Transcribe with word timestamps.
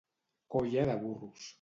Colla 0.55 0.87
de 0.91 0.97
burros. 1.07 1.49